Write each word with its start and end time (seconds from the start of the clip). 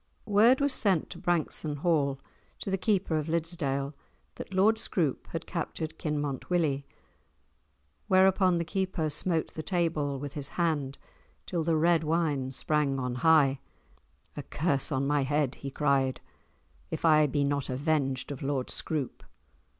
Word 0.25 0.61
was 0.61 0.73
sent 0.73 1.11
to 1.11 1.19
Branksome 1.19 1.75
Hall 1.75 2.19
to 2.57 2.71
the 2.71 2.77
Keeper 2.79 3.19
of 3.19 3.27
Liddesdale 3.29 3.93
that 4.33 4.51
Lord 4.51 4.79
Scroope 4.79 5.27
had 5.27 5.45
captured 5.45 5.99
Kinmont 5.99 6.49
Willie, 6.49 6.87
whereupon 8.07 8.57
the 8.57 8.65
Keeper 8.65 9.11
smote 9.11 9.53
the 9.53 9.61
table 9.61 10.19
with 10.19 10.33
his 10.33 10.49
hand 10.57 10.97
till 11.45 11.63
the 11.63 11.75
red 11.77 12.03
wine 12.03 12.51
sprang 12.51 12.99
on 12.99 13.13
high, 13.13 13.59
"A 14.35 14.41
curse 14.41 14.91
on 14.91 15.05
my 15.05 15.21
head," 15.21 15.53
he 15.61 15.69
cried, 15.69 16.19
"if 16.89 17.05
I 17.05 17.27
be 17.27 17.43
not 17.43 17.69
avenged 17.69 18.31
of 18.31 18.41
Lord 18.41 18.71
Scroope. 18.71 19.23